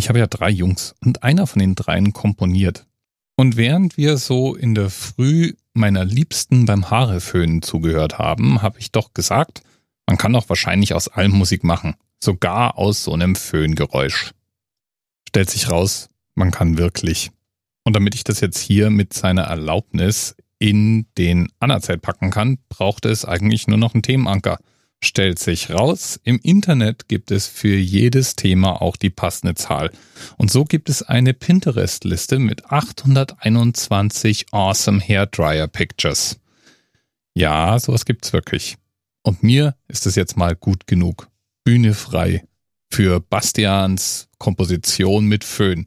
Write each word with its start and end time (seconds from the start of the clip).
Ich 0.00 0.08
habe 0.08 0.18
ja 0.18 0.26
drei 0.26 0.48
Jungs 0.48 0.94
und 1.04 1.24
einer 1.24 1.46
von 1.46 1.58
den 1.58 1.74
dreien 1.74 2.14
komponiert. 2.14 2.86
Und 3.36 3.58
während 3.58 3.98
wir 3.98 4.16
so 4.16 4.54
in 4.54 4.74
der 4.74 4.88
Früh 4.88 5.52
meiner 5.74 6.06
Liebsten 6.06 6.64
beim 6.64 6.90
Haareföhnen 6.90 7.60
zugehört 7.60 8.18
haben, 8.18 8.62
habe 8.62 8.78
ich 8.78 8.92
doch 8.92 9.12
gesagt, 9.12 9.60
man 10.06 10.16
kann 10.16 10.32
doch 10.32 10.48
wahrscheinlich 10.48 10.94
aus 10.94 11.08
allem 11.08 11.32
Musik 11.32 11.64
machen, 11.64 11.96
sogar 12.18 12.78
aus 12.78 13.04
so 13.04 13.12
einem 13.12 13.36
Föhngeräusch. 13.36 14.32
Stellt 15.28 15.50
sich 15.50 15.70
raus, 15.70 16.08
man 16.34 16.50
kann 16.50 16.78
wirklich. 16.78 17.30
Und 17.84 17.94
damit 17.94 18.14
ich 18.14 18.24
das 18.24 18.40
jetzt 18.40 18.58
hier 18.58 18.88
mit 18.88 19.12
seiner 19.12 19.42
Erlaubnis 19.42 20.34
in 20.58 21.08
den 21.18 21.52
Anerzählt 21.58 22.00
packen 22.00 22.30
kann, 22.30 22.56
braucht 22.70 23.04
es 23.04 23.26
eigentlich 23.26 23.66
nur 23.66 23.76
noch 23.76 23.92
einen 23.92 24.02
Themenanker. 24.02 24.60
Stellt 25.02 25.38
sich 25.38 25.70
raus, 25.70 26.20
im 26.24 26.38
Internet 26.42 27.08
gibt 27.08 27.30
es 27.30 27.46
für 27.46 27.74
jedes 27.74 28.36
Thema 28.36 28.82
auch 28.82 28.96
die 28.96 29.08
passende 29.08 29.54
Zahl. 29.54 29.90
Und 30.36 30.50
so 30.50 30.64
gibt 30.64 30.90
es 30.90 31.02
eine 31.02 31.32
Pinterest-Liste 31.32 32.38
mit 32.38 32.70
821 32.70 34.46
awesome 34.52 35.00
Hairdryer 35.00 35.68
Pictures. 35.68 36.38
Ja, 37.32 37.78
sowas 37.78 38.04
gibt's 38.04 38.34
wirklich. 38.34 38.76
Und 39.22 39.42
mir 39.42 39.74
ist 39.88 40.06
es 40.06 40.16
jetzt 40.16 40.36
mal 40.36 40.54
gut 40.54 40.86
genug. 40.86 41.28
Bühne 41.64 41.94
frei 41.94 42.44
für 42.90 43.20
Bastians 43.20 44.28
Komposition 44.38 45.26
mit 45.26 45.44
Föhn, 45.44 45.86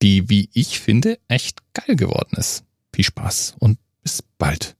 die, 0.00 0.28
wie 0.28 0.48
ich 0.52 0.78
finde, 0.78 1.18
echt 1.26 1.60
geil 1.74 1.96
geworden 1.96 2.36
ist. 2.36 2.64
Viel 2.94 3.04
Spaß 3.04 3.56
und 3.58 3.78
bis 4.02 4.22
bald. 4.38 4.77